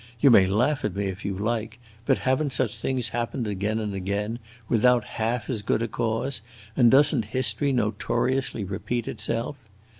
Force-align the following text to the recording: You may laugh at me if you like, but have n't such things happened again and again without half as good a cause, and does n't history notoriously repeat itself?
You 0.19 0.31
may 0.31 0.47
laugh 0.47 0.83
at 0.83 0.95
me 0.95 1.05
if 1.05 1.23
you 1.23 1.37
like, 1.37 1.77
but 2.07 2.17
have 2.25 2.41
n't 2.43 2.51
such 2.51 2.79
things 2.79 3.09
happened 3.09 3.45
again 3.45 3.77
and 3.77 3.93
again 3.93 4.39
without 4.67 5.03
half 5.03 5.47
as 5.47 5.61
good 5.61 5.83
a 5.83 5.87
cause, 5.87 6.41
and 6.75 6.89
does 6.89 7.13
n't 7.13 7.25
history 7.25 7.71
notoriously 7.71 8.63
repeat 8.63 9.07
itself? 9.07 9.57